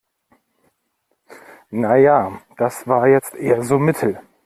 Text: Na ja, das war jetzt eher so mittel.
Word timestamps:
Na 1.71 1.95
ja, 1.95 2.41
das 2.57 2.87
war 2.87 3.07
jetzt 3.07 3.35
eher 3.35 3.61
so 3.61 3.77
mittel. 3.77 4.19